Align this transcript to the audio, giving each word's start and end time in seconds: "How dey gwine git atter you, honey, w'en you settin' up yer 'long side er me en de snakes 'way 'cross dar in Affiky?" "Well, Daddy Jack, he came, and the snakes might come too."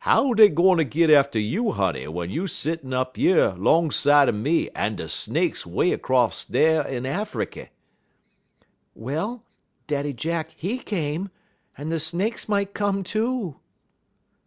"How 0.00 0.34
dey 0.34 0.50
gwine 0.50 0.86
git 0.90 1.08
atter 1.08 1.38
you, 1.38 1.72
honey, 1.72 2.04
w'en 2.04 2.28
you 2.28 2.46
settin' 2.46 2.92
up 2.92 3.16
yer 3.16 3.54
'long 3.56 3.90
side 3.90 4.28
er 4.28 4.32
me 4.32 4.68
en 4.74 4.96
de 4.96 5.08
snakes 5.08 5.64
'way 5.64 5.96
'cross 5.96 6.44
dar 6.44 6.86
in 6.86 7.04
Affiky?" 7.04 7.70
"Well, 8.94 9.42
Daddy 9.86 10.12
Jack, 10.12 10.50
he 10.54 10.76
came, 10.80 11.30
and 11.78 11.90
the 11.90 11.98
snakes 11.98 12.46
might 12.46 12.74
come 12.74 13.02
too." 13.02 13.56